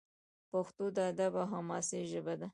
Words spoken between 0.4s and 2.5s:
پښتو د ادب او حماسې ژبه ده.